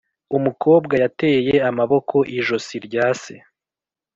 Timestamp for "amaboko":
1.69-2.15